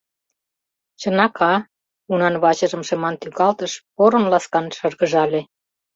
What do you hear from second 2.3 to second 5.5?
вачыжым шыман тӱкалтыш, порын-ласкан шыргыжале.